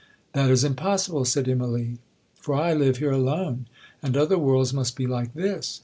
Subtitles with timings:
[0.33, 1.99] '—'That is impossible,' said Immalee,
[2.33, 3.67] 'for I live here alone,
[4.01, 5.79] and other worlds must be like this.'